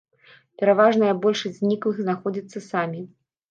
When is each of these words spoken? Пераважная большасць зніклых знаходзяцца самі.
Пераважная 0.61 1.11
большасць 1.27 1.55
зніклых 1.59 2.01
знаходзяцца 2.07 2.65
самі. 2.73 3.07